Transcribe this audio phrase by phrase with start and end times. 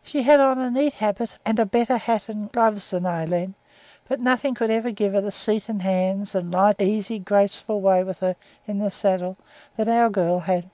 [0.00, 3.54] She had on a neat habit and a better hat and gloves than Aileen,
[4.08, 8.04] but nothing could ever give her the seat and hand and light, easy, graceful way
[8.04, 8.36] with her
[8.68, 9.36] in the saddle
[9.76, 10.70] that our girl had.